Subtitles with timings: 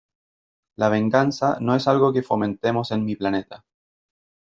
[0.77, 3.63] La venganza no es algo que fomentemos en mi planeta.